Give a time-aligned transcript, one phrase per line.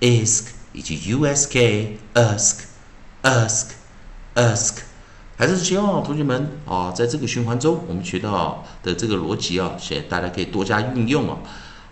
[0.00, 2.60] isk 以及 u s k ask
[3.22, 3.66] ask
[4.34, 4.76] ask
[5.36, 11.38] 还是希望同学们啊，在这个循环中，我们学到的这个逻辑啊，写大家可以多加运用啊。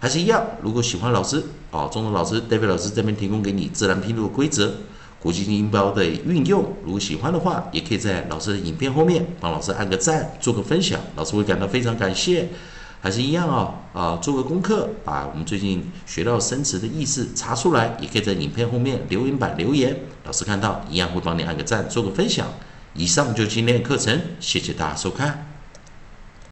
[0.00, 4.74] 还是一样，如果喜欢老师啊，中文老师 David 老师这边提供给你自然拼读的规则、
[5.20, 12.48] 国际音标的运用，如果喜欢的话，也可以在老师的影片后面帮老师按个赞，做个分享，老师会感到非常感谢。
[13.06, 22.48] 还是一样啊啊，做个功课，把我们最近学到生词的意思查出来，也可以在影片后面留言板留言，老师看到一样会帮你按个赞，做个分享。
[22.94, 25.55] 以上就今天的课程，谢谢大家收看。